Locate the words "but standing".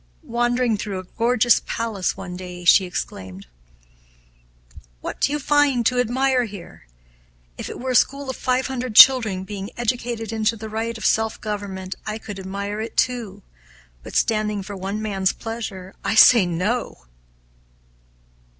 14.01-14.63